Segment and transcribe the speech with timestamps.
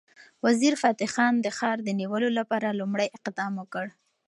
[0.45, 3.85] وزیرفتح خان د ښار د نیولو لپاره لومړی اقدام وکړ.